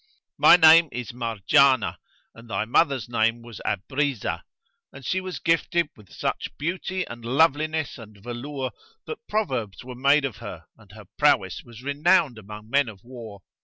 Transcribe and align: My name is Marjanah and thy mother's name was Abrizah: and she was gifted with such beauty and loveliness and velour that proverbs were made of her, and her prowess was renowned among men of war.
My 0.39 0.55
name 0.57 0.89
is 0.91 1.13
Marjanah 1.13 1.99
and 2.33 2.49
thy 2.49 2.65
mother's 2.65 3.07
name 3.07 3.43
was 3.43 3.61
Abrizah: 3.63 4.41
and 4.91 5.05
she 5.05 5.21
was 5.21 5.37
gifted 5.37 5.89
with 5.95 6.11
such 6.11 6.57
beauty 6.57 7.05
and 7.05 7.23
loveliness 7.23 7.99
and 7.99 8.17
velour 8.17 8.71
that 9.05 9.27
proverbs 9.27 9.83
were 9.85 9.93
made 9.93 10.25
of 10.25 10.37
her, 10.37 10.65
and 10.75 10.91
her 10.93 11.05
prowess 11.19 11.61
was 11.63 11.83
renowned 11.83 12.39
among 12.39 12.67
men 12.67 12.89
of 12.89 13.03
war. 13.03 13.43